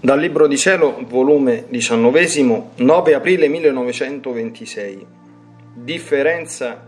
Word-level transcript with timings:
Dal 0.00 0.20
Libro 0.20 0.46
di 0.46 0.56
Cielo, 0.56 1.04
volume 1.08 1.64
19, 1.68 2.70
9 2.76 3.14
aprile 3.14 3.48
1926. 3.48 5.06
Differenza 5.74 6.86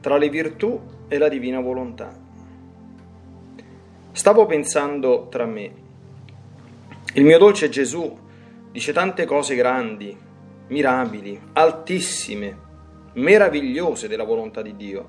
tra 0.00 0.16
le 0.16 0.28
virtù 0.28 0.80
e 1.06 1.18
la 1.18 1.28
divina 1.28 1.60
volontà. 1.60 2.18
Stavo 4.10 4.46
pensando 4.46 5.28
tra 5.30 5.46
me. 5.46 5.72
Il 7.14 7.24
mio 7.24 7.38
dolce 7.38 7.68
Gesù 7.68 8.18
dice 8.72 8.92
tante 8.92 9.24
cose 9.24 9.54
grandi, 9.54 10.18
mirabili, 10.66 11.40
altissime, 11.52 12.58
meravigliose 13.12 14.08
della 14.08 14.24
volontà 14.24 14.62
di 14.62 14.74
Dio. 14.74 15.08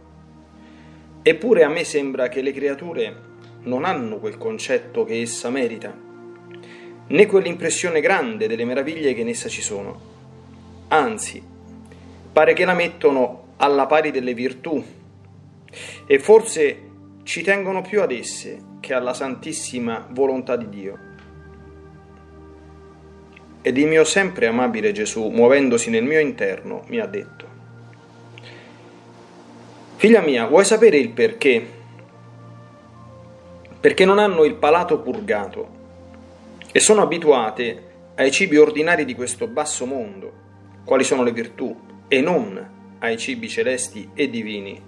Eppure 1.23 1.63
a 1.63 1.69
me 1.69 1.83
sembra 1.83 2.29
che 2.29 2.43
le 2.43 2.53
creature 2.53 3.21
non 3.61 3.85
hanno 3.85 4.19
quel 4.19 4.37
concetto 4.37 5.03
che 5.03 5.19
essa 5.19 5.49
merita 5.49 6.08
né 7.09 7.25
quell'impressione 7.25 8.01
grande 8.01 8.47
delle 8.47 8.65
meraviglie 8.65 9.13
che 9.13 9.21
in 9.21 9.29
essa 9.29 9.49
ci 9.49 9.61
sono. 9.61 10.17
Anzi, 10.89 11.41
pare 12.31 12.53
che 12.53 12.65
la 12.65 12.73
mettono 12.73 13.53
alla 13.57 13.85
pari 13.85 14.11
delle 14.11 14.33
virtù 14.33 14.83
e 16.05 16.19
forse 16.19 16.87
ci 17.23 17.41
tengono 17.41 17.81
più 17.81 18.01
ad 18.01 18.11
esse 18.11 18.77
che 18.79 18.93
alla 18.93 19.13
santissima 19.13 20.07
volontà 20.11 20.55
di 20.55 20.69
Dio. 20.69 20.97
Ed 23.61 23.77
il 23.77 23.87
mio 23.87 24.03
sempre 24.03 24.47
amabile 24.47 24.91
Gesù, 24.91 25.27
muovendosi 25.27 25.89
nel 25.89 26.03
mio 26.03 26.19
interno, 26.19 26.83
mi 26.87 26.99
ha 26.99 27.05
detto, 27.05 27.47
Figlia 29.97 30.21
mia, 30.21 30.45
vuoi 30.47 30.63
sapere 30.63 30.97
il 30.97 31.09
perché? 31.09 31.67
Perché 33.81 34.05
non 34.05 34.17
hanno 34.17 34.45
il 34.45 34.55
palato 34.55 34.99
purgato 34.99 35.78
e 36.71 36.79
sono 36.79 37.01
abituate 37.01 37.87
ai 38.15 38.31
cibi 38.31 38.57
ordinari 38.57 39.05
di 39.05 39.15
questo 39.15 39.47
basso 39.47 39.85
mondo, 39.85 40.31
quali 40.83 41.03
sono 41.03 41.23
le 41.23 41.31
virtù, 41.31 41.75
e 42.07 42.21
non 42.21 42.69
ai 42.99 43.17
cibi 43.17 43.47
celesti 43.47 44.09
e 44.13 44.29
divini, 44.29 44.81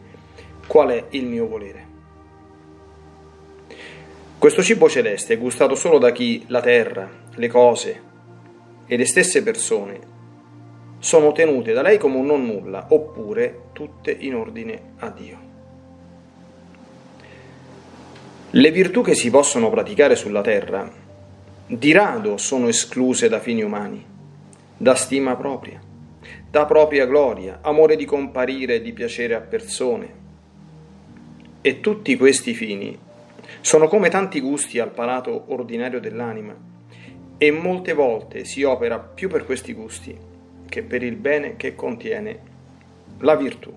qual 0.67 0.89
è 0.89 1.05
il 1.11 1.25
mio 1.25 1.47
volere. 1.47 1.89
Questo 4.37 4.61
cibo 4.63 4.89
celeste 4.89 5.35
è 5.35 5.37
gustato 5.37 5.75
solo 5.75 5.97
da 5.97 6.11
chi 6.11 6.43
la 6.47 6.61
terra, 6.61 7.09
le 7.35 7.47
cose 7.47 8.01
e 8.85 8.97
le 8.97 9.05
stesse 9.05 9.43
persone 9.43 10.09
sono 10.99 11.31
tenute 11.31 11.73
da 11.73 11.81
lei 11.81 11.97
come 11.97 12.17
un 12.17 12.25
non 12.25 12.45
nulla, 12.45 12.87
oppure 12.89 13.69
tutte 13.71 14.11
in 14.11 14.35
ordine 14.35 14.93
a 14.97 15.09
Dio. 15.09 15.49
Le 18.51 18.71
virtù 18.71 19.01
che 19.01 19.15
si 19.15 19.29
possono 19.29 19.69
praticare 19.69 20.15
sulla 20.15 20.41
terra 20.41 20.91
di 21.71 21.93
rado 21.93 22.35
sono 22.35 22.67
escluse 22.67 23.29
da 23.29 23.39
fini 23.39 23.61
umani, 23.61 24.05
da 24.75 24.93
stima 24.93 25.37
propria, 25.37 25.79
da 26.49 26.65
propria 26.65 27.05
gloria, 27.05 27.59
amore 27.61 27.95
di 27.95 28.03
comparire 28.03 28.75
e 28.75 28.81
di 28.81 28.91
piacere 28.91 29.35
a 29.35 29.39
persone. 29.39 30.19
E 31.61 31.79
tutti 31.79 32.17
questi 32.17 32.53
fini 32.53 32.97
sono 33.61 33.87
come 33.87 34.09
tanti 34.09 34.41
gusti 34.41 34.79
al 34.79 34.91
palato 34.91 35.45
ordinario 35.47 36.01
dell'anima 36.01 36.53
e 37.37 37.51
molte 37.51 37.93
volte 37.93 38.43
si 38.43 38.63
opera 38.63 38.99
più 38.99 39.29
per 39.29 39.45
questi 39.45 39.71
gusti 39.71 40.17
che 40.67 40.83
per 40.83 41.03
il 41.03 41.15
bene 41.15 41.55
che 41.55 41.73
contiene 41.73 42.39
la 43.19 43.35
virtù. 43.35 43.73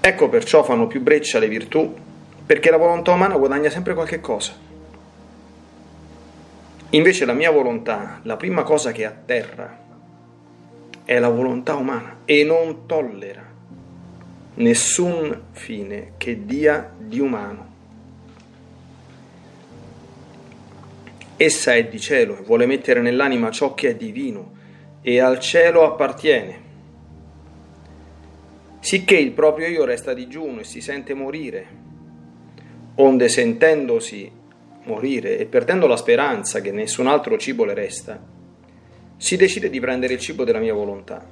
Ecco 0.00 0.28
perciò 0.28 0.64
fanno 0.64 0.88
più 0.88 1.00
breccia 1.00 1.38
le 1.38 1.48
virtù 1.48 2.02
perché 2.46 2.70
la 2.70 2.76
volontà 2.76 3.12
umana 3.12 3.36
guadagna 3.36 3.70
sempre 3.70 3.94
qualche 3.94 4.20
cosa. 4.20 4.52
Invece 6.90 7.24
la 7.24 7.32
mia 7.32 7.50
volontà, 7.50 8.20
la 8.22 8.36
prima 8.36 8.62
cosa 8.62 8.92
che 8.92 9.04
atterra, 9.04 9.82
è 11.04 11.18
la 11.18 11.28
volontà 11.28 11.74
umana 11.74 12.20
e 12.24 12.44
non 12.44 12.86
tollera 12.86 13.52
nessun 14.54 15.46
fine 15.50 16.12
che 16.16 16.44
dia 16.44 16.92
di 16.96 17.18
umano. 17.18 17.72
Essa 21.36 21.74
è 21.74 21.84
di 21.86 21.98
cielo 21.98 22.38
e 22.38 22.42
vuole 22.42 22.66
mettere 22.66 23.00
nell'anima 23.00 23.50
ciò 23.50 23.74
che 23.74 23.90
è 23.90 23.96
divino 23.96 24.52
e 25.02 25.18
al 25.18 25.40
cielo 25.40 25.84
appartiene. 25.84 26.62
Sicché 28.78 29.16
il 29.16 29.32
proprio 29.32 29.66
io 29.66 29.84
resta 29.84 30.14
digiuno 30.14 30.60
e 30.60 30.64
si 30.64 30.80
sente 30.80 31.14
morire 31.14 31.83
onde 32.96 33.28
sentendosi 33.28 34.30
morire 34.84 35.38
e 35.38 35.46
perdendo 35.46 35.86
la 35.86 35.96
speranza 35.96 36.60
che 36.60 36.70
nessun 36.70 37.06
altro 37.06 37.36
cibo 37.38 37.64
le 37.64 37.74
resta, 37.74 38.20
si 39.16 39.36
decide 39.36 39.70
di 39.70 39.80
prendere 39.80 40.14
il 40.14 40.20
cibo 40.20 40.44
della 40.44 40.58
mia 40.58 40.74
volontà. 40.74 41.24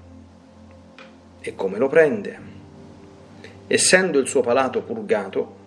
E 1.41 1.55
come 1.55 1.79
lo 1.79 1.89
prende? 1.89 2.51
Essendo 3.67 4.19
il 4.19 4.27
suo 4.27 4.41
palato 4.41 4.83
purgato, 4.83 5.61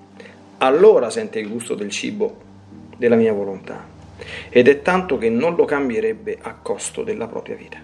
allora 0.58 1.10
sente 1.10 1.40
il 1.40 1.50
gusto 1.50 1.76
del 1.76 1.90
cibo 1.90 2.44
della 2.98 3.16
mia 3.16 3.34
volontà 3.34 3.94
ed 4.50 4.68
è 4.68 4.82
tanto 4.82 5.18
che 5.18 5.30
non 5.30 5.56
lo 5.56 5.66
cambierebbe 5.66 6.38
a 6.42 6.56
costo 6.56 7.04
della 7.04 7.28
propria 7.28 7.56
vita. 7.56 7.78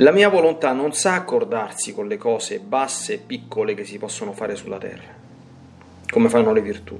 La 0.00 0.10
mia 0.10 0.28
volontà 0.28 0.72
non 0.72 0.92
sa 0.92 1.14
accordarsi 1.14 1.94
con 1.94 2.06
le 2.06 2.18
cose 2.18 2.58
basse 2.58 3.14
e 3.14 3.18
piccole 3.18 3.74
che 3.74 3.84
si 3.84 3.96
possono 3.98 4.32
fare 4.32 4.54
sulla 4.54 4.78
terra 4.78 5.15
come 6.08 6.28
fanno 6.28 6.52
le 6.52 6.62
virtù. 6.62 6.98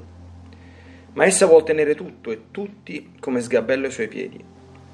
Ma 1.15 1.25
essa 1.25 1.47
vuol 1.47 1.65
tenere 1.65 1.95
tutto 1.95 2.31
e 2.31 2.51
tutti 2.51 3.13
come 3.21 3.41
sgabello 3.41 3.87
ai 3.87 3.93
suoi 3.93 4.09
piedi 4.09 4.43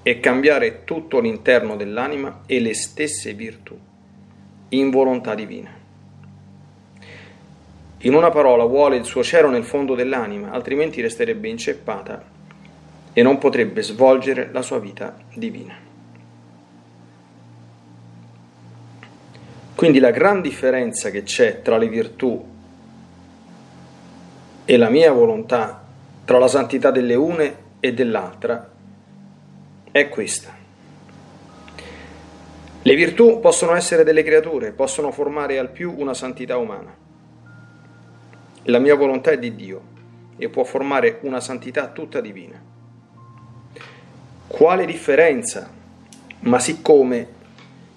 e 0.03 0.21
cambiare 0.21 0.85
tutto 0.85 1.21
l'interno 1.21 1.77
dell'anima 1.77 2.43
e 2.47 2.61
le 2.61 2.75
stesse 2.75 3.35
virtù 3.35 3.79
in 4.71 4.91
volontà 4.91 5.35
divina. 5.35 5.71
In 8.05 8.15
una 8.15 8.31
parola 8.31 8.65
vuole 8.65 8.97
il 8.97 9.05
suo 9.05 9.23
cielo 9.23 9.49
nel 9.49 9.65
fondo 9.65 9.95
dell'anima, 9.95 10.51
altrimenti 10.51 11.01
resterebbe 11.01 11.49
inceppata 11.49 12.25
e 13.13 13.23
non 13.23 13.39
potrebbe 13.39 13.83
svolgere 13.83 14.51
la 14.53 14.63
sua 14.63 14.81
vita 14.81 15.17
divina. 15.35 15.91
Quindi 19.75 19.99
la 19.99 20.11
gran 20.11 20.41
differenza 20.41 21.11
che 21.11 21.23
c'è 21.23 21.63
tra 21.63 21.77
le 21.77 21.89
virtù 21.89 22.51
e 24.65 24.77
la 24.77 24.89
mia 24.89 25.13
volontà 25.13 25.83
tra 26.25 26.39
la 26.39 26.49
santità 26.49 26.91
delle 26.91 27.15
une 27.15 27.57
e 27.81 27.93
dell'altra 27.93 28.71
è 29.91 30.09
questa. 30.09 30.61
Le 32.85 32.95
virtù 32.95 33.41
possono 33.41 33.75
essere 33.75 34.05
delle 34.05 34.23
creature, 34.23 34.73
possono 34.73 35.13
formare 35.13 35.59
al 35.59 35.71
più 35.71 35.95
una 35.97 36.15
santità 36.15 36.57
umana. 36.57 36.95
La 38.65 38.79
mia 38.79 38.95
volontà 38.95 39.31
è 39.33 39.39
di 39.39 39.55
Dio 39.55 39.81
e 40.37 40.49
può 40.49 40.65
formare 40.65 41.19
una 41.23 41.41
santità 41.41 41.89
tutta 41.89 42.21
divina. 42.21 42.61
Quale 44.47 44.87
differenza? 44.87 45.71
Ma 46.41 46.59
siccome 46.59 47.27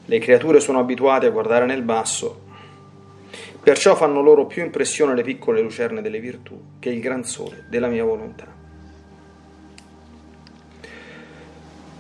le 0.05 0.19
creature 0.19 0.59
sono 0.59 0.79
abituate 0.79 1.27
a 1.27 1.31
guardare 1.31 1.65
nel 1.65 1.81
basso, 1.81 2.43
Perciò 3.65 3.95
fanno 3.95 4.21
loro 4.21 4.45
più 4.45 4.63
impressione 4.63 5.15
le 5.15 5.23
piccole 5.23 5.59
lucerne 5.59 6.03
delle 6.03 6.19
virtù 6.19 6.77
che 6.77 6.89
il 6.89 6.99
gran 6.99 7.23
sole 7.23 7.65
della 7.67 7.87
mia 7.87 8.03
volontà. 8.03 8.45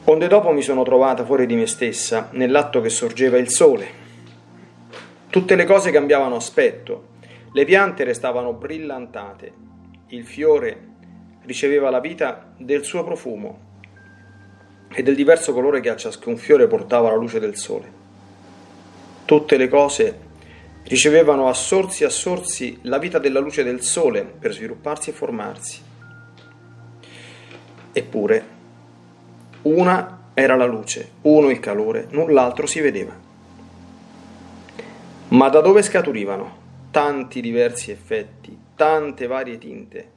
Onde 0.03 0.27
dopo 0.27 0.51
mi 0.51 0.61
sono 0.61 0.83
trovata 0.83 1.25
fuori 1.25 1.47
di 1.47 1.55
me 1.55 1.65
stessa, 1.65 2.29
nell'atto 2.33 2.81
che 2.81 2.89
sorgeva 2.89 3.39
il 3.39 3.49
sole. 3.49 3.87
Tutte 5.27 5.55
le 5.55 5.65
cose 5.65 5.89
cambiavano 5.89 6.35
aspetto, 6.35 7.07
le 7.51 7.65
piante 7.65 8.03
restavano 8.03 8.53
brillantate, 8.53 9.51
il 10.09 10.23
fiore 10.23 10.89
riceveva 11.45 11.89
la 11.89 11.99
vita 11.99 12.53
del 12.59 12.83
suo 12.83 13.03
profumo 13.03 13.59
e 14.93 15.01
del 15.01 15.15
diverso 15.15 15.51
colore 15.51 15.79
che 15.79 15.89
a 15.89 15.95
ciascun 15.95 16.37
fiore 16.37 16.67
portava 16.67 17.09
la 17.09 17.15
luce 17.15 17.39
del 17.39 17.55
sole. 17.55 17.91
Tutte 19.25 19.57
le 19.57 19.67
cose 19.67 20.24
ricevevano 20.87 21.47
a 21.47 21.53
sorsi 21.53 22.03
a 22.03 22.09
sorsi 22.09 22.79
la 22.83 22.97
vita 22.97 23.19
della 23.19 23.39
luce 23.39 23.63
del 23.63 23.81
sole 23.81 24.23
per 24.23 24.53
svilupparsi 24.53 25.09
e 25.09 25.13
formarsi. 25.13 25.81
Eppure, 27.91 28.45
una 29.63 30.29
era 30.33 30.55
la 30.55 30.65
luce, 30.65 31.11
uno 31.21 31.49
il 31.49 31.59
calore, 31.59 32.07
null'altro 32.09 32.67
si 32.67 32.81
vedeva. 32.81 33.17
Ma 35.29 35.49
da 35.49 35.61
dove 35.61 35.81
scaturivano 35.81 36.63
tanti 36.91 37.41
diversi 37.41 37.91
effetti, 37.91 38.57
tante 38.75 39.27
varie 39.27 39.57
tinte 39.57 40.11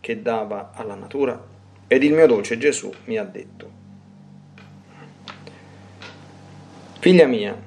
che 0.00 0.22
dava 0.22 0.70
alla 0.74 0.94
natura? 0.94 1.42
Ed 1.86 2.02
il 2.04 2.12
mio 2.12 2.26
dolce 2.26 2.56
Gesù 2.56 2.92
mi 3.06 3.16
ha 3.16 3.24
detto, 3.24 3.78
Figlia 7.00 7.26
mia, 7.26 7.58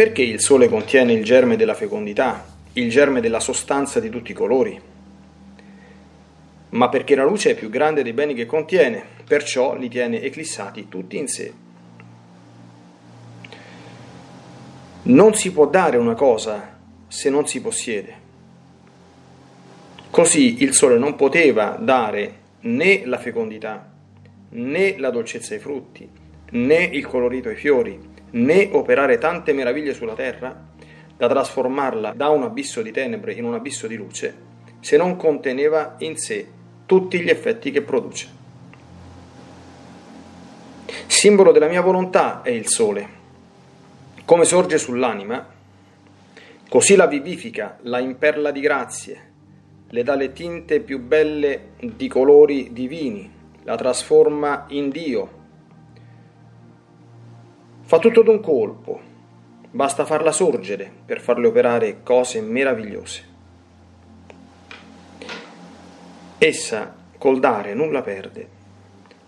perché 0.00 0.22
il 0.22 0.40
sole 0.40 0.66
contiene 0.66 1.12
il 1.12 1.22
germe 1.22 1.56
della 1.56 1.74
fecondità, 1.74 2.42
il 2.72 2.88
germe 2.88 3.20
della 3.20 3.38
sostanza 3.38 4.00
di 4.00 4.08
tutti 4.08 4.30
i 4.30 4.34
colori? 4.34 4.80
ma 6.70 6.88
perché 6.88 7.14
la 7.14 7.24
luce 7.24 7.50
è 7.50 7.54
più 7.54 7.68
grande 7.68 8.02
dei 8.02 8.14
beni 8.14 8.32
che 8.32 8.46
contiene, 8.46 9.04
perciò 9.26 9.76
li 9.76 9.90
tiene 9.90 10.22
eclissati 10.22 10.88
tutti 10.88 11.18
in 11.18 11.28
sé. 11.28 11.52
Non 15.02 15.34
si 15.34 15.52
può 15.52 15.66
dare 15.66 15.98
una 15.98 16.14
cosa 16.14 16.78
se 17.06 17.28
non 17.28 17.46
si 17.46 17.60
possiede. 17.60 18.14
Così 20.08 20.62
il 20.62 20.72
sole 20.72 20.96
non 20.96 21.14
poteva 21.14 21.76
dare 21.78 22.38
né 22.60 23.04
la 23.04 23.18
fecondità, 23.18 23.92
né 24.48 24.96
la 24.96 25.10
dolcezza 25.10 25.52
ai 25.52 25.60
frutti, 25.60 26.08
né 26.52 26.84
il 26.84 27.06
colorito 27.06 27.50
ai 27.50 27.56
fiori, 27.56 28.09
né 28.30 28.68
operare 28.72 29.18
tante 29.18 29.52
meraviglie 29.52 29.94
sulla 29.94 30.14
terra, 30.14 30.68
da 31.16 31.28
trasformarla 31.28 32.12
da 32.14 32.28
un 32.28 32.42
abisso 32.42 32.82
di 32.82 32.90
tenebre 32.90 33.34
in 33.34 33.44
un 33.44 33.54
abisso 33.54 33.86
di 33.86 33.96
luce, 33.96 34.34
se 34.80 34.96
non 34.96 35.16
conteneva 35.16 35.96
in 35.98 36.16
sé 36.16 36.46
tutti 36.86 37.20
gli 37.20 37.28
effetti 37.28 37.70
che 37.70 37.82
produce. 37.82 38.38
Simbolo 41.06 41.52
della 41.52 41.68
mia 41.68 41.82
volontà 41.82 42.42
è 42.42 42.50
il 42.50 42.66
sole 42.66 43.18
come 44.30 44.44
sorge 44.44 44.78
sull'anima, 44.78 45.44
così 46.68 46.94
la 46.94 47.08
vivifica, 47.08 47.78
la 47.80 47.98
imperla 47.98 48.52
di 48.52 48.60
grazie, 48.60 49.32
le 49.88 50.04
dà 50.04 50.14
le 50.14 50.32
tinte 50.32 50.78
più 50.78 51.00
belle 51.00 51.70
di 51.80 52.06
colori 52.06 52.72
divini, 52.72 53.28
la 53.64 53.74
trasforma 53.74 54.66
in 54.68 54.88
Dio. 54.88 55.38
Fa 57.90 57.98
tutto 57.98 58.22
d'un 58.22 58.38
colpo, 58.38 59.00
basta 59.68 60.04
farla 60.04 60.30
sorgere 60.30 60.88
per 61.04 61.20
farle 61.20 61.48
operare 61.48 62.04
cose 62.04 62.40
meravigliose. 62.40 63.24
Essa 66.38 66.94
col 67.18 67.40
dare 67.40 67.74
nulla 67.74 68.00
perde, 68.02 68.48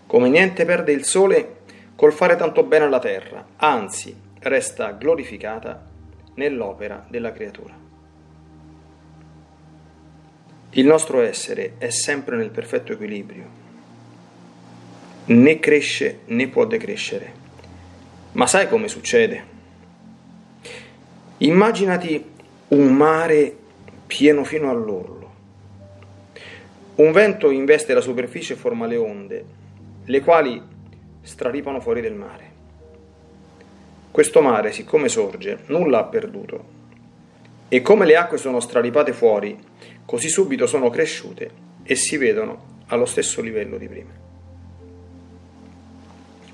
come 0.07 0.29
niente 0.29 0.63
perde 0.63 0.93
il 0.93 1.03
sole 1.03 1.57
col 1.93 2.13
fare 2.13 2.37
tanto 2.37 2.63
bene 2.63 2.85
alla 2.85 2.99
terra, 2.99 3.45
anzi 3.57 4.15
resta 4.39 4.91
glorificata 4.91 5.85
nell'opera 6.35 7.05
della 7.09 7.33
creatura. 7.33 7.77
Il 10.69 10.85
nostro 10.85 11.19
essere 11.19 11.73
è 11.79 11.89
sempre 11.89 12.37
nel 12.37 12.49
perfetto 12.49 12.93
equilibrio, 12.93 13.45
né 15.25 15.59
cresce 15.59 16.19
né 16.27 16.47
può 16.47 16.63
decrescere. 16.63 17.42
Ma 18.33 18.47
sai 18.47 18.67
come 18.67 18.87
succede? 18.87 19.51
Immaginati 21.37 22.31
un 22.69 22.93
mare 22.93 23.55
pieno 24.07 24.43
fino 24.43 24.71
all'orlo. 24.71 25.31
Un 26.95 27.11
vento 27.11 27.51
investe 27.51 27.93
la 27.93 28.01
superficie 28.01 28.53
e 28.53 28.55
forma 28.55 28.87
le 28.87 28.97
onde, 28.97 29.45
le 30.05 30.19
quali 30.21 30.61
straripano 31.21 31.79
fuori 31.79 32.01
del 32.01 32.15
mare. 32.15 32.51
Questo 34.09 34.41
mare, 34.41 34.71
siccome 34.71 35.09
sorge, 35.09 35.59
nulla 35.67 35.99
ha 35.99 36.05
perduto. 36.05 36.81
E 37.67 37.81
come 37.81 38.05
le 38.05 38.15
acque 38.15 38.37
sono 38.37 38.59
straripate 38.59 39.13
fuori, 39.13 39.57
così 40.05 40.29
subito 40.29 40.65
sono 40.65 40.89
cresciute 40.89 41.51
e 41.83 41.95
si 41.95 42.17
vedono 42.17 42.81
allo 42.87 43.05
stesso 43.05 43.41
livello 43.41 43.77
di 43.77 43.87
prima. 43.87 44.11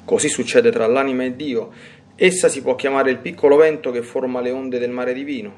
Così 0.09 0.27
succede 0.27 0.71
tra 0.71 0.88
l'anima 0.88 1.23
e 1.23 1.35
Dio. 1.35 1.69
Essa 2.15 2.47
si 2.47 2.63
può 2.63 2.73
chiamare 2.73 3.11
il 3.11 3.19
piccolo 3.19 3.57
vento 3.57 3.91
che 3.91 4.01
forma 4.01 4.41
le 4.41 4.50
onde 4.50 4.79
del 4.79 4.89
mare 4.89 5.13
divino, 5.13 5.53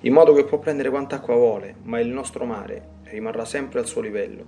in 0.00 0.12
modo 0.12 0.34
che 0.34 0.44
può 0.44 0.58
prendere 0.58 0.90
quanta 0.90 1.16
acqua 1.16 1.36
vuole, 1.36 1.76
ma 1.84 1.98
il 1.98 2.08
nostro 2.08 2.44
mare 2.44 2.88
rimarrà 3.04 3.46
sempre 3.46 3.78
al 3.78 3.86
suo 3.86 4.02
livello, 4.02 4.44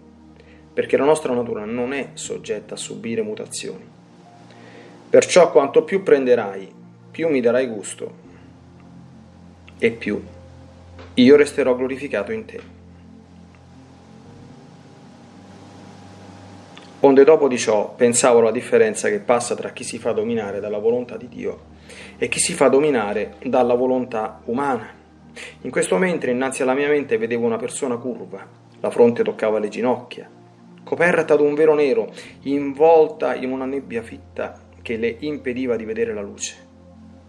perché 0.74 0.98
la 0.98 1.06
nostra 1.06 1.32
natura 1.32 1.64
non 1.64 1.94
è 1.94 2.10
soggetta 2.12 2.74
a 2.74 2.76
subire 2.76 3.22
mutazioni. 3.22 3.82
Perciò 5.08 5.50
quanto 5.52 5.84
più 5.84 6.02
prenderai, 6.02 6.70
più 7.10 7.30
mi 7.30 7.40
darai 7.40 7.66
gusto, 7.66 8.12
e 9.78 9.90
più 9.90 10.22
io 11.14 11.36
resterò 11.36 11.74
glorificato 11.74 12.30
in 12.30 12.44
te. 12.44 12.77
Onde 17.00 17.22
dopo 17.22 17.46
di 17.46 17.56
ciò 17.56 17.94
pensavo 17.94 18.40
alla 18.40 18.50
differenza 18.50 19.08
che 19.08 19.20
passa 19.20 19.54
tra 19.54 19.70
chi 19.70 19.84
si 19.84 19.98
fa 19.98 20.10
dominare 20.10 20.58
dalla 20.58 20.78
volontà 20.78 21.16
di 21.16 21.28
Dio 21.28 21.76
e 22.18 22.26
chi 22.26 22.40
si 22.40 22.54
fa 22.54 22.66
dominare 22.66 23.36
dalla 23.44 23.74
volontà 23.74 24.40
umana. 24.46 24.88
In 25.60 25.70
questo 25.70 25.96
mentre 25.96 26.32
innanzi 26.32 26.62
alla 26.62 26.74
mia 26.74 26.88
mente 26.88 27.16
vedevo 27.16 27.46
una 27.46 27.56
persona 27.56 27.96
curva, 27.98 28.44
la 28.80 28.90
fronte 28.90 29.22
toccava 29.22 29.60
le 29.60 29.68
ginocchia, 29.68 30.28
coperta 30.82 31.36
da 31.36 31.42
un 31.42 31.54
velo 31.54 31.74
nero, 31.74 32.12
involta 32.42 33.36
in 33.36 33.52
una 33.52 33.64
nebbia 33.64 34.02
fitta 34.02 34.58
che 34.82 34.96
le 34.96 35.18
impediva 35.20 35.76
di 35.76 35.84
vedere 35.84 36.12
la 36.12 36.22
luce. 36.22 36.56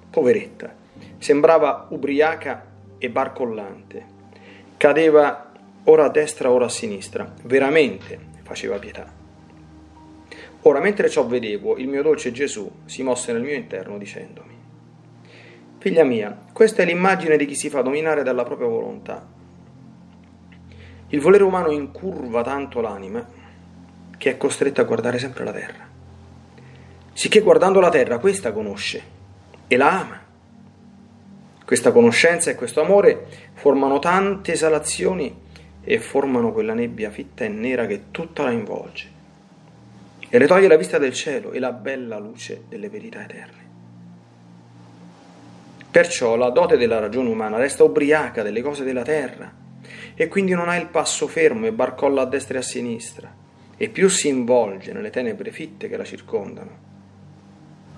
Poveretta, 0.10 0.74
sembrava 1.19 1.86
ubriaca 1.89 2.65
e 2.98 3.10
barcollante. 3.12 4.06
Cadeva 4.77 5.51
ora 5.83 6.06
a 6.06 6.10
destra, 6.10 6.50
ora 6.50 6.65
a 6.65 6.69
sinistra. 6.69 7.31
Veramente 7.44 8.18
faceva 8.42 8.80
pietà. 8.80 9.19
Ora, 10.63 10.79
mentre 10.79 11.09
ciò 11.09 11.25
vedevo, 11.25 11.77
il 11.77 11.88
mio 11.88 12.01
dolce 12.01 12.31
Gesù 12.31 12.69
si 12.85 13.03
mosse 13.03 13.31
nel 13.31 13.41
mio 13.41 13.56
interno 13.56 13.97
dicendomi, 13.97 14.57
Figlia 15.77 16.03
mia, 16.03 16.38
questa 16.51 16.83
è 16.83 16.85
l'immagine 16.85 17.38
di 17.38 17.45
chi 17.45 17.56
si 17.56 17.69
fa 17.69 17.81
dominare 17.81 18.21
dalla 18.21 18.44
propria 18.44 18.67
volontà. 18.67 19.25
Il 21.07 21.21
volere 21.21 21.44
umano 21.44 21.71
incurva 21.71 22.44
tanto 22.44 22.81
l'anima 22.81 23.25
che 24.17 24.31
è 24.31 24.38
costretta 24.38 24.81
a 24.81 24.85
guardare 24.85 25.17
sempre 25.17 25.45
la 25.45 25.53
terra 25.53 25.89
sicché 27.19 27.41
guardando 27.41 27.81
la 27.81 27.89
terra 27.89 28.17
questa 28.17 28.53
conosce 28.53 29.03
e 29.67 29.75
la 29.75 30.00
ama. 30.00 30.21
Questa 31.65 31.91
conoscenza 31.91 32.50
e 32.50 32.55
questo 32.55 32.79
amore 32.79 33.27
formano 33.55 34.00
tante 34.00 34.53
esalazioni 34.53 35.38
e 35.83 36.00
formano 36.00 36.53
quella 36.53 36.73
nebbia 36.73 37.09
fitta 37.09 37.44
e 37.44 37.50
nera 37.50 37.88
che 37.88 38.03
tutta 38.12 38.44
la 38.44 38.51
involge 38.51 39.18
e 40.29 40.38
le 40.38 40.48
toglie 40.48 40.67
la 40.67 40.77
vista 40.77 40.98
del 40.98 41.13
cielo 41.13 41.51
e 41.51 41.59
la 41.59 41.71
bella 41.71 42.17
luce 42.17 42.63
delle 42.69 42.89
verità 42.89 43.24
eterne. 43.24 43.67
Perciò 45.91 46.36
la 46.36 46.50
dote 46.50 46.77
della 46.77 47.00
ragione 47.00 47.29
umana 47.29 47.57
resta 47.57 47.83
ubriaca 47.83 48.43
delle 48.43 48.62
cose 48.62 48.83
della 48.83 49.03
terra 49.03 49.51
e 50.13 50.27
quindi 50.27 50.53
non 50.53 50.69
ha 50.69 50.75
il 50.75 50.88
passo 50.88 51.27
fermo 51.27 51.65
e 51.65 51.71
barcolla 51.71 52.21
a 52.21 52.25
destra 52.25 52.57
e 52.57 52.59
a 52.59 52.63
sinistra 52.63 53.36
e 53.75 53.89
più 53.89 54.07
si 54.07 54.27
involge 54.27 54.93
nelle 54.93 55.09
tenebre 55.09 55.51
fitte 55.51 55.89
che 55.89 55.98
la 55.98 56.03
circondano 56.03 56.88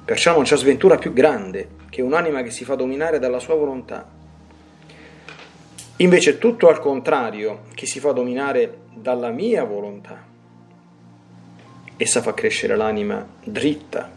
Perciò 0.04 0.34
non 0.34 0.44
c'è 0.44 0.58
sventura 0.58 0.98
più 0.98 1.14
grande 1.14 1.70
che 1.90 2.02
un'anima 2.02 2.42
che 2.42 2.50
si 2.50 2.66
fa 2.66 2.76
dominare 2.76 3.20
dalla 3.20 3.40
sua 3.40 3.56
volontà. 3.56 4.10
Invece 5.98 6.38
tutto 6.40 6.68
al 6.68 6.80
contrario, 6.80 7.62
chi 7.76 7.86
si 7.86 8.00
fa 8.00 8.12
dominare 8.12 8.80
dalla 8.94 9.30
mia 9.30 9.64
volontà. 9.64 10.31
Essa 12.02 12.24
fa 12.24 12.34
crescere 12.34 12.76
l'anima 12.76 13.24
dritta, 13.44 14.10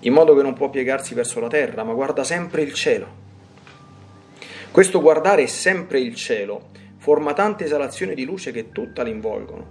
in 0.00 0.12
modo 0.12 0.36
che 0.36 0.42
non 0.42 0.52
può 0.52 0.68
piegarsi 0.68 1.14
verso 1.14 1.40
la 1.40 1.48
terra, 1.48 1.84
ma 1.84 1.94
guarda 1.94 2.22
sempre 2.22 2.60
il 2.60 2.74
cielo. 2.74 3.06
Questo 4.70 5.00
guardare 5.00 5.46
sempre 5.46 6.00
il 6.00 6.14
cielo 6.14 6.68
forma 6.98 7.32
tante 7.32 7.64
esalazioni 7.64 8.14
di 8.14 8.26
luce 8.26 8.52
che 8.52 8.72
tutta 8.72 9.02
l'involgono. 9.02 9.66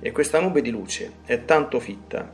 E 0.00 0.10
questa 0.10 0.40
nube 0.40 0.62
di 0.62 0.70
luce 0.70 1.12
è 1.24 1.44
tanto 1.44 1.78
fitta 1.78 2.28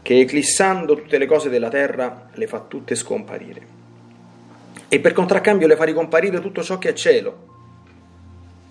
che 0.00 0.18
eclissando 0.18 0.94
tutte 0.94 1.18
le 1.18 1.26
cose 1.26 1.50
della 1.50 1.68
terra 1.68 2.30
le 2.32 2.46
fa 2.46 2.60
tutte 2.60 2.94
scomparire. 2.94 3.66
E 4.88 4.98
per 4.98 5.12
contraccambio 5.12 5.66
le 5.66 5.76
fa 5.76 5.84
ricomparire 5.84 6.40
tutto 6.40 6.62
ciò 6.62 6.78
che 6.78 6.88
è 6.88 6.94
cielo, 6.94 7.48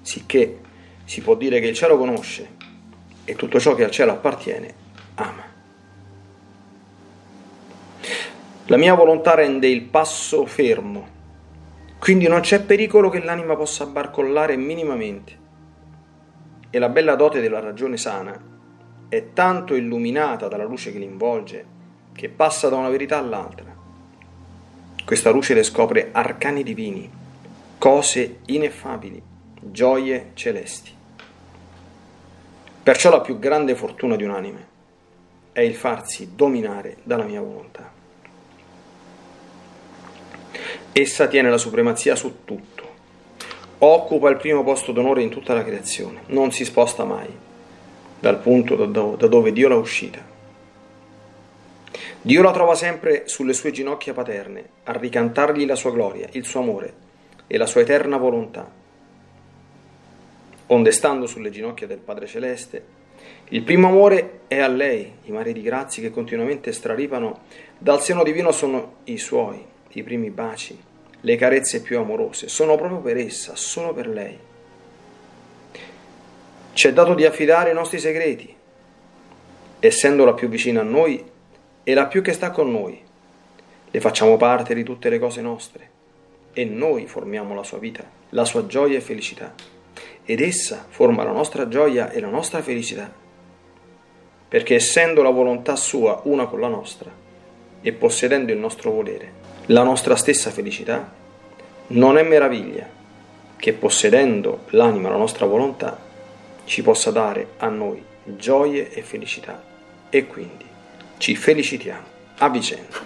sicché 0.02 0.58
si 1.06 1.22
può 1.22 1.36
dire 1.36 1.60
che 1.60 1.68
il 1.68 1.76
cielo 1.76 2.00
conosce 2.00 2.71
e 3.32 3.36
tutto 3.36 3.62
ciò 3.62 3.76
che 3.76 3.86
al 3.86 3.92
cielo 3.92 4.12
appartiene 4.12 4.74
ama. 5.16 5.44
La 8.66 8.78
mia 8.78 8.94
volontà 8.94 9.36
rende 9.36 9.68
il 9.68 9.84
passo 9.84 10.46
fermo, 10.46 11.08
quindi 11.98 12.28
non 12.28 12.42
c'è 12.42 12.62
pericolo 12.62 13.10
che 13.10 13.24
l'anima 13.24 13.56
possa 13.56 13.86
barcollare 13.86 14.58
minimamente. 14.58 15.40
E 16.70 16.80
la 16.80 16.90
bella 16.90 17.16
dote 17.16 17.40
della 17.40 17.60
ragione 17.60 17.98
sana 17.98 18.38
è 19.08 19.34
tanto 19.34 19.76
illuminata 19.76 20.48
dalla 20.48 20.66
luce 20.66 20.92
che 20.92 21.00
l'involge 21.00 21.66
che 22.14 22.28
passa 22.30 22.68
da 22.68 22.76
una 22.76 22.90
verità 22.90 23.18
all'altra. 23.18 23.74
Questa 25.06 25.30
luce 25.32 25.54
le 25.54 25.64
scopre 25.64 26.10
arcani 26.12 26.64
divini, 26.64 27.10
cose 27.78 28.40
ineffabili, 28.46 29.22
gioie 29.62 30.32
celesti. 30.34 31.00
Perciò 32.84 33.12
la 33.12 33.22
più 33.22 33.38
grande 33.38 33.76
fortuna 33.76 34.16
di 34.16 34.24
un'anima 34.24 34.60
è 35.52 35.62
il 35.62 35.76
farsi 35.76 36.32
dominare 36.36 36.98
dalla 37.04 37.26
mia 37.26 37.40
volontà. 37.40 37.92
Essa 40.92 41.28
tiene 41.28 41.52
la 41.52 41.58
supremazia 41.58 42.16
su 42.16 42.44
tutto. 42.44 42.90
occupa 43.84 44.30
il 44.30 44.38
primo 44.38 44.64
posto 44.64 44.92
d'onore 44.92 45.22
in 45.22 45.30
tutta 45.30 45.54
la 45.54 45.64
creazione, 45.64 46.22
non 46.28 46.52
si 46.52 46.66
sposta 46.66 47.04
mai 47.04 47.28
dal 48.20 48.40
punto 48.40 48.76
da 48.76 49.28
dove 49.28 49.52
Dio 49.52 49.68
l'ha 49.68 49.76
uscita. 49.76 50.20
Dio 52.22 52.42
la 52.42 52.52
trova 52.52 52.76
sempre 52.76 53.28
sulle 53.28 53.54
sue 53.54 53.72
ginocchia 53.72 54.14
paterne, 54.14 54.70
a 54.84 54.92
ricantargli 54.94 55.66
la 55.66 55.76
sua 55.76 55.92
gloria, 55.92 56.28
il 56.32 56.46
suo 56.46 56.62
amore 56.62 56.94
e 57.48 57.58
la 57.58 57.66
sua 57.66 57.82
eterna 57.82 58.18
volontà. 58.18 58.81
Onde 60.72 60.92
stando 60.94 61.28
sulle 61.28 61.50
ginocchia 61.50 61.86
del 61.86 61.98
Padre 61.98 62.28
Celeste, 62.28 63.00
il 63.50 63.62
primo 63.62 63.90
amore 63.90 64.44
è 64.48 64.60
a 64.60 64.70
lei, 64.70 65.16
i 65.24 65.32
mari 65.32 65.52
di 65.52 65.62
grazie 65.62 66.02
che 66.02 66.12
continuamente 66.12 66.72
straripano 66.72 67.42
dal 67.78 68.02
seno 68.02 68.24
divino 68.24 68.54
sono 68.54 69.00
i 69.06 69.18
suoi, 69.18 69.62
i 69.90 70.02
primi 70.02 70.30
baci, 70.30 70.80
le 71.20 71.36
carezze 71.36 71.82
più 71.82 71.98
amorose, 71.98 72.48
sono 72.48 72.78
proprio 72.78 73.00
per 73.00 73.18
essa, 73.18 73.58
solo 73.58 73.94
per 73.94 74.08
lei. 74.08 74.40
Ci 76.72 76.88
è 76.88 76.94
dato 76.94 77.16
di 77.16 77.26
affidare 77.26 77.72
i 77.72 77.74
nostri 77.76 78.00
segreti, 78.00 78.56
essendo 79.78 80.24
la 80.24 80.34
più 80.34 80.48
vicina 80.48 80.80
a 80.80 80.86
noi 80.86 81.22
e 81.84 81.94
la 81.94 82.08
più 82.08 82.22
che 82.22 82.32
sta 82.32 82.52
con 82.52 82.72
noi. 82.72 82.98
Le 83.92 84.00
facciamo 84.00 84.38
parte 84.38 84.74
di 84.74 84.84
tutte 84.84 85.10
le 85.10 85.20
cose 85.20 85.42
nostre 85.42 85.90
e 86.54 86.64
noi 86.64 87.08
formiamo 87.08 87.54
la 87.54 87.64
sua 87.64 87.78
vita, 87.78 88.10
la 88.30 88.46
sua 88.46 88.66
gioia 88.68 88.96
e 88.96 89.02
felicità. 89.02 89.71
Ed 90.26 90.42
essa 90.42 90.86
forma 90.88 91.24
la 91.24 91.32
nostra 91.32 91.68
gioia 91.68 92.12
e 92.12 92.20
la 92.20 92.30
nostra 92.30 92.62
felicità. 92.62 93.12
Perché 94.48 94.76
essendo 94.76 95.22
la 95.22 95.30
volontà 95.30 95.76
sua 95.76 96.22
una 96.26 96.46
con 96.46 96.60
la 96.60 96.68
nostra 96.68 97.10
e 97.82 97.92
possedendo 97.94 98.52
il 98.52 98.58
nostro 98.58 98.92
volere, 98.92 99.32
la 99.68 99.84
nostra 99.84 100.16
stessa 100.16 100.52
felicità, 100.52 101.12
non 101.88 102.18
è 102.18 102.24
meraviglia 102.24 102.88
che 103.58 103.74
possedendo 103.74 104.66
l'anima 104.70 105.10
la 105.10 105.18
nostra 105.18 105.46
volontà 105.46 106.00
ci 106.66 106.82
possa 106.82 107.12
dare 107.12 107.50
a 107.58 107.68
noi 107.68 108.04
gioie 108.24 108.92
e 108.92 109.02
felicità. 109.02 109.64
E 110.10 110.28
quindi 110.28 110.66
ci 111.18 111.36
felicitiamo. 111.36 112.10
A 112.40 112.50
vicenda. 112.50 112.98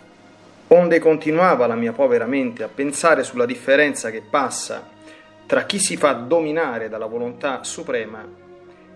Onde 0.67 0.99
continuava 0.99 1.67
la 1.67 1.75
mia 1.75 1.91
povera 1.91 2.25
mente 2.25 2.63
a 2.63 2.69
pensare 2.69 3.23
sulla 3.23 3.45
differenza 3.45 4.09
che 4.09 4.21
passa 4.21 4.89
tra 5.45 5.65
chi 5.65 5.79
si 5.79 5.95
fa 5.97 6.13
dominare 6.13 6.89
dalla 6.89 7.05
volontà 7.05 7.63
suprema 7.63 8.27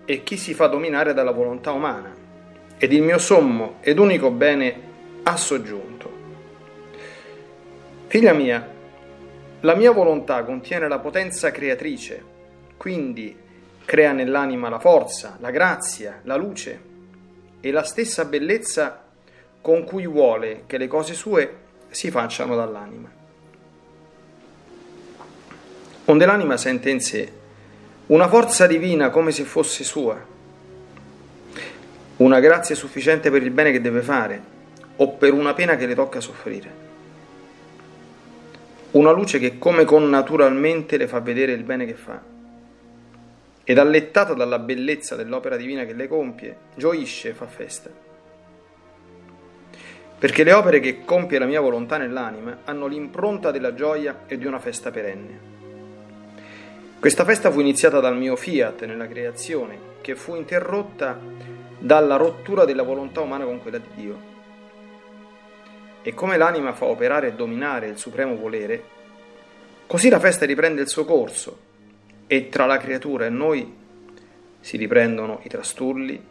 e 0.04 0.22
chi 0.22 0.36
si 0.36 0.54
fa 0.54 0.66
dominare 0.66 1.14
dalla 1.14 1.30
volontà 1.30 1.70
umana 1.72 2.12
ed 2.76 2.92
il 2.92 3.02
mio 3.02 3.18
sommo 3.18 3.76
ed 3.80 3.98
unico 3.98 4.30
bene 4.30 4.88
ha 5.22 5.36
soggiunto. 5.36 6.18
Figlia 8.06 8.32
mia, 8.32 8.66
la 9.60 9.74
mia 9.76 9.92
volontà 9.92 10.42
contiene 10.42 10.88
la 10.88 10.98
potenza 10.98 11.50
creatrice, 11.52 12.24
quindi 12.76 13.36
crea 13.84 14.12
nell'anima 14.12 14.68
la 14.68 14.78
forza, 14.78 15.36
la 15.40 15.50
grazia, 15.50 16.20
la 16.24 16.36
luce 16.36 16.88
e 17.60 17.70
la 17.70 17.82
stessa 17.82 18.24
bellezza 18.24 19.04
con 19.60 19.84
cui 19.84 20.06
vuole 20.06 20.64
che 20.66 20.78
le 20.78 20.88
cose 20.88 21.14
sue 21.14 21.56
si 21.90 22.10
facciano 22.10 22.56
dall'anima. 22.56 23.19
Onde 26.10 26.26
l'anima 26.26 26.56
sente 26.56 26.90
in 26.90 27.00
sé 27.00 27.32
una 28.06 28.26
forza 28.26 28.66
divina 28.66 29.10
come 29.10 29.30
se 29.30 29.44
fosse 29.44 29.84
sua 29.84 30.20
una 32.16 32.40
grazia 32.40 32.74
sufficiente 32.74 33.30
per 33.30 33.44
il 33.44 33.52
bene 33.52 33.70
che 33.70 33.80
deve 33.80 34.02
fare 34.02 34.42
o 34.96 35.10
per 35.10 35.32
una 35.32 35.54
pena 35.54 35.76
che 35.76 35.86
le 35.86 35.94
tocca 35.94 36.20
soffrire. 36.20 36.88
Una 38.90 39.12
luce 39.12 39.38
che 39.38 39.56
come 39.56 39.84
connaturalmente 39.84 40.96
le 40.96 41.06
fa 41.06 41.20
vedere 41.20 41.52
il 41.52 41.62
bene 41.62 41.86
che 41.86 41.94
fa. 41.94 42.20
Ed 43.62 43.78
allettata 43.78 44.34
dalla 44.34 44.58
bellezza 44.58 45.14
dell'opera 45.14 45.56
divina 45.56 45.84
che 45.84 45.94
le 45.94 46.08
compie, 46.08 46.56
gioisce 46.74 47.28
e 47.28 47.34
fa 47.34 47.46
festa. 47.46 47.88
Perché 50.18 50.42
le 50.42 50.52
opere 50.52 50.80
che 50.80 51.04
compie 51.04 51.38
la 51.38 51.46
mia 51.46 51.60
volontà 51.60 51.98
nell'anima 51.98 52.58
hanno 52.64 52.88
l'impronta 52.88 53.52
della 53.52 53.74
gioia 53.74 54.24
e 54.26 54.36
di 54.36 54.44
una 54.44 54.58
festa 54.58 54.90
perenne. 54.90 55.59
Questa 57.00 57.24
festa 57.24 57.50
fu 57.50 57.60
iniziata 57.60 57.98
dal 57.98 58.14
mio 58.14 58.36
fiat 58.36 58.84
nella 58.84 59.08
creazione, 59.08 59.78
che 60.02 60.14
fu 60.14 60.34
interrotta 60.34 61.18
dalla 61.78 62.16
rottura 62.16 62.66
della 62.66 62.82
volontà 62.82 63.22
umana 63.22 63.46
con 63.46 63.58
quella 63.62 63.78
di 63.78 63.88
Dio. 63.94 64.20
E 66.02 66.12
come 66.12 66.36
l'anima 66.36 66.74
fa 66.74 66.84
operare 66.84 67.28
e 67.28 67.32
dominare 67.32 67.86
il 67.86 67.96
supremo 67.96 68.36
volere, 68.36 68.84
così 69.86 70.10
la 70.10 70.20
festa 70.20 70.44
riprende 70.44 70.82
il 70.82 70.88
suo 70.88 71.06
corso 71.06 71.58
e 72.26 72.50
tra 72.50 72.66
la 72.66 72.76
creatura 72.76 73.24
e 73.24 73.30
noi 73.30 73.74
si 74.60 74.76
riprendono 74.76 75.40
i 75.42 75.48
trastulli, 75.48 76.22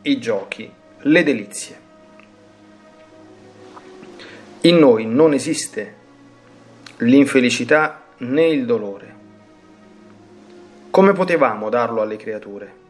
i 0.00 0.18
giochi, 0.18 0.72
le 1.00 1.22
delizie. 1.22 1.80
In 4.62 4.78
noi 4.78 5.04
non 5.04 5.34
esiste 5.34 5.94
l'infelicità 6.96 8.04
né 8.16 8.46
il 8.46 8.64
dolore. 8.64 9.13
Come 10.94 11.12
potevamo 11.12 11.70
darlo 11.70 12.02
alle 12.02 12.16
creature? 12.16 12.82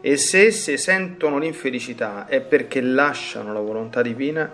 e 0.00 0.16
se 0.16 0.46
esse 0.46 0.76
sentono 0.76 1.38
l'infelicità 1.38 2.26
è 2.26 2.40
perché 2.40 2.80
lasciano 2.80 3.52
la 3.52 3.60
volontà 3.60 4.02
divina 4.02 4.52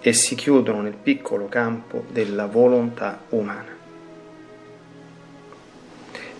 e 0.00 0.12
si 0.12 0.34
chiudono 0.34 0.80
nel 0.80 0.96
piccolo 1.00 1.46
campo 1.46 2.04
della 2.08 2.46
volontà 2.46 3.20
umana. 3.28 3.76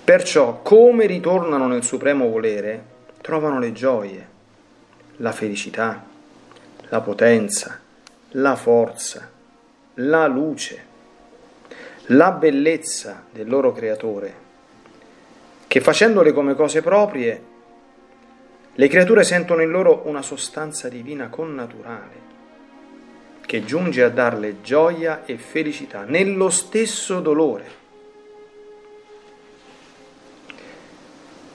Perciò, 0.02 0.62
come 0.62 1.07
ritornano 1.07 1.69
nel 1.69 1.85
supremo 1.85 2.28
volere, 2.28 2.83
trovano 3.21 3.61
le 3.61 3.71
gioie, 3.71 4.28
la 5.19 5.31
felicità, 5.31 6.05
la 6.88 7.00
potenza, 7.00 7.78
la 8.31 8.57
forza, 8.57 9.31
la 9.95 10.26
luce, 10.26 10.85
la 12.07 12.33
bellezza 12.33 13.23
del 13.31 13.47
loro 13.47 13.71
creatore, 13.71 14.47
che 15.69 15.81
facendole 15.81 16.33
come 16.33 16.55
cose 16.55 16.83
proprie 16.83 17.43
le 18.75 18.89
creature 18.89 19.23
sentono 19.23 19.61
in 19.63 19.71
loro 19.71 20.03
una 20.07 20.23
sostanza 20.23 20.89
divina 20.89 21.29
connaturale 21.29 22.27
che 23.45 23.65
giunge 23.65 24.03
a 24.03 24.09
darle 24.09 24.61
gioia 24.61 25.25
e 25.25 25.37
felicità 25.39 26.05
nello 26.05 26.51
stesso 26.51 27.21
dolore. 27.21 27.65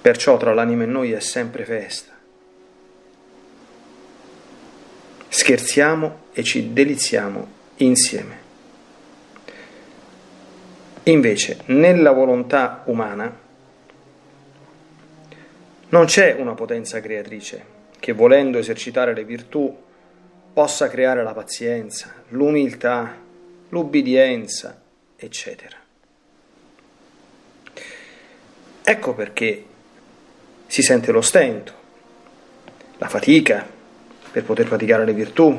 Perciò 0.01 0.37
tra 0.37 0.53
l'anima 0.53 0.83
e 0.83 0.87
noi 0.87 1.11
è 1.11 1.19
sempre 1.19 1.65
festa. 1.65 2.11
Scherziamo 5.27 6.17
e 6.33 6.43
ci 6.43 6.73
deliziamo 6.73 7.47
insieme. 7.77 8.41
Invece, 11.03 11.59
nella 11.67 12.11
volontà 12.11 12.81
umana, 12.85 13.42
non 15.93 16.05
c'è 16.05 16.33
una 16.39 16.55
potenza 16.55 16.99
creatrice 16.99 17.63
che 17.99 18.13
volendo 18.13 18.57
esercitare 18.57 19.13
le 19.13 19.23
virtù 19.23 19.77
possa 20.51 20.87
creare 20.87 21.21
la 21.21 21.33
pazienza, 21.33 22.11
l'umiltà, 22.29 23.15
l'ubbidienza, 23.69 24.81
eccetera. 25.15 25.77
Ecco 28.83 29.13
perché 29.13 29.65
si 30.65 30.81
sente 30.81 31.11
lo 31.11 31.21
stento, 31.21 31.73
la 32.97 33.07
fatica 33.07 33.63
per 34.31 34.43
poter 34.43 34.67
praticare 34.67 35.05
le 35.05 35.13
virtù, 35.13 35.55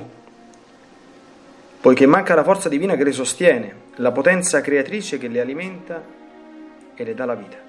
poiché 1.80 2.06
manca 2.06 2.34
la 2.34 2.42
forza 2.42 2.68
divina 2.68 2.96
che 2.96 3.04
le 3.04 3.12
sostiene, 3.12 3.74
la 3.96 4.10
potenza 4.10 4.60
creatrice 4.60 5.16
che 5.16 5.28
le 5.28 5.40
alimenta 5.40 6.04
e 6.92 7.04
le 7.04 7.14
dà 7.14 7.24
la 7.24 7.36
vita. 7.36 7.63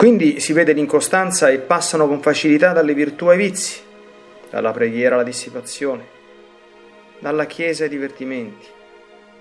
Quindi 0.00 0.40
si 0.40 0.54
vede 0.54 0.72
l'incostanza 0.72 1.50
e 1.50 1.58
passano 1.58 2.08
con 2.08 2.22
facilità 2.22 2.72
dalle 2.72 2.94
virtù 2.94 3.26
ai 3.26 3.36
vizi, 3.36 3.82
dalla 4.48 4.70
preghiera 4.70 5.14
alla 5.14 5.24
dissipazione, 5.24 6.06
dalla 7.18 7.44
chiesa 7.44 7.84
ai 7.84 7.90
divertimenti, 7.90 8.66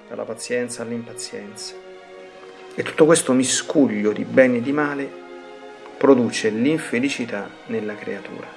dalla 0.09 0.25
pazienza 0.25 0.81
all'impazienza. 0.81 1.75
E 2.75 2.83
tutto 2.83 3.05
questo 3.05 3.31
miscuglio 3.31 4.11
di 4.11 4.25
bene 4.25 4.57
e 4.57 4.61
di 4.61 4.73
male 4.73 5.09
produce 5.95 6.49
l'infelicità 6.49 7.49
nella 7.67 7.95
creatura. 7.95 8.47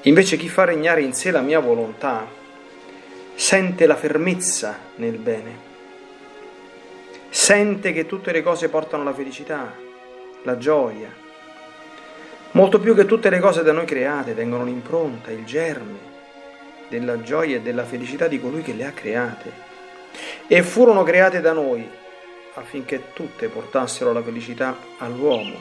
Invece 0.00 0.38
chi 0.38 0.48
fa 0.48 0.64
regnare 0.64 1.02
in 1.02 1.12
sé 1.12 1.30
la 1.30 1.42
mia 1.42 1.60
volontà 1.60 2.26
sente 3.34 3.84
la 3.84 3.96
fermezza 3.96 4.78
nel 4.94 5.18
bene 5.18 5.72
sente 7.34 7.92
che 7.92 8.06
tutte 8.06 8.30
le 8.30 8.44
cose 8.44 8.68
portano 8.68 9.02
la 9.02 9.12
felicità, 9.12 9.74
la 10.44 10.56
gioia. 10.56 11.12
Molto 12.52 12.78
più 12.78 12.94
che 12.94 13.06
tutte 13.06 13.28
le 13.28 13.40
cose 13.40 13.64
da 13.64 13.72
noi 13.72 13.86
create 13.86 14.34
vengono 14.34 14.64
l'impronta, 14.64 15.32
il 15.32 15.44
germe, 15.44 15.98
della 16.88 17.20
gioia 17.22 17.56
e 17.56 17.60
della 17.60 17.84
felicità 17.84 18.28
di 18.28 18.40
colui 18.40 18.62
che 18.62 18.72
le 18.72 18.86
ha 18.86 18.92
create. 18.92 19.52
E 20.46 20.62
furono 20.62 21.02
create 21.02 21.40
da 21.40 21.52
noi 21.52 21.86
affinché 22.54 23.12
tutte 23.12 23.48
portassero 23.48 24.12
la 24.12 24.22
felicità 24.22 24.76
all'uomo. 24.98 25.58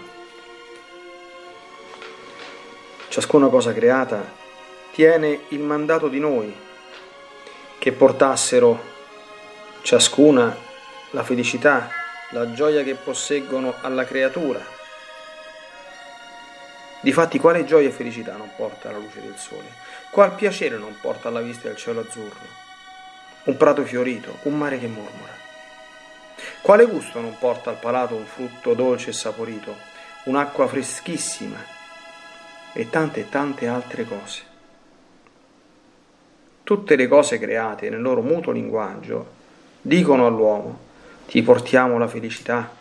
Ciascuna 3.08 3.48
cosa 3.48 3.74
creata 3.74 4.24
tiene 4.92 5.40
il 5.50 5.60
mandato 5.60 6.08
di 6.08 6.20
noi 6.20 6.56
che 7.80 7.92
portassero 7.92 8.80
ciascuna 9.82 10.63
la 11.14 11.24
felicità, 11.24 11.90
la 12.32 12.52
gioia 12.54 12.82
che 12.82 12.96
posseggono 12.96 13.76
alla 13.82 14.04
creatura. 14.04 14.60
Difatti, 17.02 17.38
quale 17.38 17.66
gioia 17.66 17.90
e 17.90 17.92
felicità 17.92 18.36
non 18.36 18.50
porta 18.56 18.92
la 18.92 18.98
luce 18.98 19.22
del 19.22 19.36
sole? 19.38 19.68
Qual 20.10 20.34
piacere 20.34 20.78
non 20.78 20.98
porta 21.00 21.28
alla 21.28 21.42
vista 21.42 21.68
del 21.68 21.78
cielo 21.78 22.00
azzurro? 22.00 22.62
Un 23.44 23.58
prato 23.58 23.84
fiorito, 23.84 24.40
un 24.44 24.58
mare 24.58 24.80
che 24.80 24.88
mormora. 24.88 25.38
Quale 26.62 26.86
gusto 26.86 27.20
non 27.22 27.38
porta 27.38 27.70
al 27.70 27.78
palato 27.78 28.16
un 28.16 28.26
frutto 28.26 28.74
dolce 28.74 29.12
e 29.12 29.14
saporito, 29.14 29.76
un'acqua 30.26 30.68
freschissima 30.68 31.64
e 32.74 32.90
tante 32.90 33.20
e 33.20 33.30
tante 33.30 33.68
altre 33.68 34.04
cose? 34.06 34.42
Tutte 36.64 36.96
le 36.96 37.08
cose 37.08 37.38
create 37.38 37.90
nel 37.92 38.02
loro 38.02 38.22
mutuo 38.22 38.52
linguaggio 38.52 39.42
dicono 39.82 40.26
all'uomo, 40.26 40.92
ti 41.26 41.42
portiamo 41.42 41.98
la 41.98 42.08
felicità, 42.08 42.72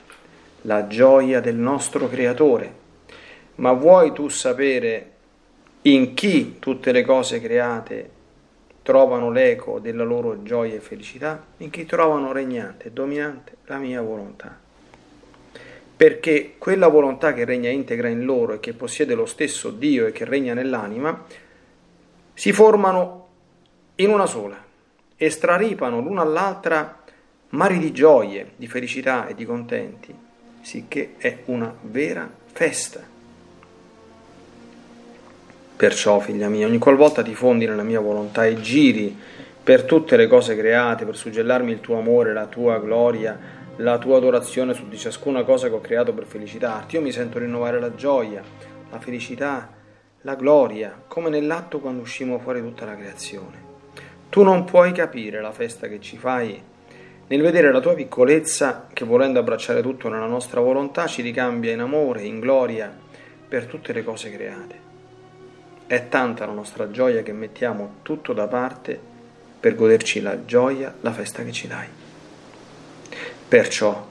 la 0.63 0.87
gioia 0.87 1.41
del 1.41 1.57
nostro 1.57 2.09
Creatore. 2.09 2.81
Ma 3.57 3.73
vuoi 3.73 4.13
tu 4.13 4.29
sapere 4.29 5.11
in 5.83 6.15
chi 6.15 6.59
tutte 6.59 6.93
le 6.93 7.03
cose 7.03 7.41
create 7.41 8.11
trovano 8.83 9.31
l'eco 9.31 9.79
della 9.79 10.05
loro 10.05 10.43
gioia 10.43 10.75
e 10.75 10.81
felicità? 10.81 11.45
In 11.59 11.71
chi 11.71 11.87
trovano 11.87 12.33
regnante 12.33 12.89
e 12.89 12.91
dominante 12.91 13.57
la 13.67 13.79
mia 13.79 14.01
volontà. 14.01 14.59
Perché 15.97 16.55
quella 16.59 16.89
volontà 16.89 17.33
che 17.33 17.45
regna 17.45 17.69
integra 17.69 18.09
in 18.09 18.25
loro 18.25 18.55
e 18.55 18.61
che 18.61 18.73
possiede 18.73 19.15
lo 19.15 19.27
stesso 19.27 19.71
Dio 19.71 20.07
e 20.07 20.13
che 20.13 20.25
regna 20.25 20.55
nell'anima, 20.55 21.25
si 22.35 22.53
formano 22.53 23.29
in 23.97 24.11
una 24.11 24.27
sola 24.27 24.57
e 25.17 25.31
straripano 25.31 26.01
l'una 26.01 26.23
all'altra 26.23 27.02
mari 27.53 27.79
di 27.79 27.93
gioie, 27.93 28.53
di 28.57 28.67
felicità 28.67 29.27
e 29.27 29.35
di 29.35 29.45
contenti, 29.45 30.15
sicché 30.61 31.15
è 31.19 31.39
una 31.47 31.75
vera 31.83 32.31
festa. 32.47 33.01
Perciò, 35.77 36.21
figlia 36.21 36.49
mia, 36.49 36.67
ogni 36.67 36.79
qualvolta 36.79 37.23
ti 37.23 37.35
fondi 37.35 37.67
nella 37.67 37.83
mia 37.83 38.01
volontà 38.01 38.47
e 38.47 38.61
giri 38.61 39.17
per 39.63 39.85
tutte 39.85 40.17
le 40.17 40.29
cose 40.29 40.57
create, 40.57 41.05
per 41.05 41.17
suggellarmi 41.17 41.73
il 41.73 41.81
tuo 41.81 41.99
amore, 41.99 42.33
la 42.33 42.47
tua 42.47 42.79
gloria, 42.79 43.39
la 43.77 43.99
tua 43.99 44.17
adorazione 44.17 44.75
su 44.75 44.89
di 44.89 44.97
ciascuna 44.97 45.45
cosa 45.45 45.69
che 45.69 45.75
ho 45.75 45.81
creato 45.81 46.13
per 46.13 46.25
felicitarti, 46.25 46.97
io 46.97 47.03
mi 47.03 47.13
sento 47.13 47.39
rinnovare 47.39 47.81
la 47.81 47.95
gioia, 47.95 48.43
la 48.91 48.99
felicità, 48.99 49.71
la 50.23 50.35
gloria, 50.37 51.03
come 51.07 51.29
nell'atto 51.29 51.81
quando 51.81 52.03
uscimo 52.03 52.39
fuori 52.39 52.61
tutta 52.61 52.85
la 52.85 52.97
creazione. 52.97 53.71
Tu 54.31 54.43
non 54.43 54.65
puoi 54.65 54.93
capire 54.93 55.41
la 55.41 55.53
festa 55.53 55.89
che 55.89 56.01
ci 56.01 56.17
fai 56.17 56.71
nel 57.33 57.41
vedere 57.41 57.73
la 57.73 57.81
tua 57.81 57.95
piccolezza 57.95 58.89
che 58.93 59.07
volendo 59.07 59.39
abbracciare 59.39 59.81
tutto 59.81 60.11
nella 60.11 60.27
nostra 60.27 60.61
volontà 60.61 61.07
ci 61.07 61.23
ricambia 61.23 61.73
in 61.73 61.81
amore, 61.81 62.25
in 62.25 62.40
gloria 62.40 62.95
per 63.49 63.64
tutte 63.64 63.95
le 63.95 64.05
cose 64.05 64.31
create. 64.31 64.75
È 65.87 66.09
tanta 66.11 66.45
la 66.45 66.53
nostra 66.53 66.90
gioia 66.90 67.23
che 67.23 67.33
mettiamo 67.33 67.95
tutto 68.03 68.35
da 68.35 68.47
parte 68.49 69.01
per 69.59 69.75
goderci 69.75 70.21
la 70.21 70.45
gioia, 70.45 70.95
la 71.01 71.12
festa 71.12 71.42
che 71.42 71.53
ci 71.53 71.66
dai. 71.66 71.87
Perciò 73.49 74.09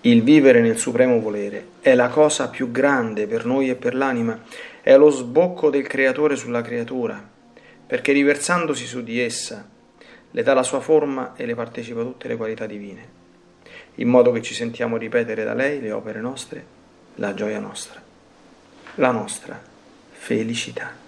il 0.00 0.22
vivere 0.22 0.62
nel 0.62 0.78
supremo 0.78 1.20
volere 1.20 1.66
è 1.82 1.94
la 1.94 2.08
cosa 2.08 2.48
più 2.48 2.70
grande 2.70 3.26
per 3.26 3.44
noi 3.44 3.68
e 3.68 3.74
per 3.74 3.94
l'anima, 3.94 4.40
è 4.80 4.96
lo 4.96 5.10
sbocco 5.10 5.68
del 5.68 5.86
creatore 5.86 6.34
sulla 6.34 6.62
creatura 6.62 7.32
perché 7.86 8.12
riversandosi 8.12 8.86
su 8.86 9.02
di 9.02 9.20
essa 9.20 9.68
le 10.36 10.42
dà 10.42 10.52
la 10.52 10.64
sua 10.64 10.80
forma 10.80 11.34
e 11.36 11.46
le 11.46 11.54
partecipa 11.54 12.02
tutte 12.02 12.26
le 12.26 12.36
qualità 12.36 12.66
divine, 12.66 13.08
in 13.96 14.08
modo 14.08 14.32
che 14.32 14.42
ci 14.42 14.52
sentiamo 14.52 14.96
ripetere 14.96 15.44
da 15.44 15.54
lei 15.54 15.80
le 15.80 15.92
opere 15.92 16.20
nostre, 16.20 16.66
la 17.16 17.34
gioia 17.34 17.60
nostra, 17.60 18.02
la 18.96 19.12
nostra 19.12 19.62
felicità. 20.10 21.03